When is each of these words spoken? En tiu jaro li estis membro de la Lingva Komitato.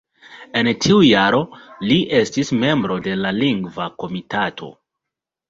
En 0.61 0.69
tiu 0.85 0.95
jaro 1.07 1.41
li 1.89 1.97
estis 2.21 2.51
membro 2.65 2.99
de 3.09 3.15
la 3.27 3.35
Lingva 3.37 3.89
Komitato. 4.01 4.73